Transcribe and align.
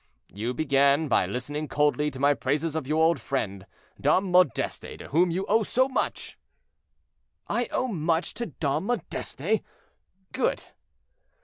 "You 0.33 0.55
began 0.55 1.07
by 1.07 1.27
listening 1.27 1.67
coldly 1.67 2.09
to 2.09 2.19
my 2.19 2.33
praises 2.33 2.75
of 2.75 2.87
your 2.87 3.03
old 3.03 3.19
friend, 3.19 3.67
Dom 4.01 4.31
Modeste, 4.31 4.97
to 4.97 5.09
whom 5.09 5.29
you 5.29 5.45
owe 5.47 5.63
much." 5.89 6.39
"I 7.47 7.67
owe 7.71 7.87
much 7.87 8.33
to 8.33 8.47
Dom 8.47 8.85
Modeste! 8.87 9.61
Good." 10.31 10.65